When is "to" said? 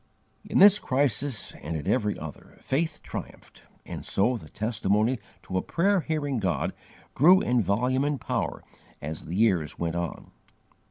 5.43-5.59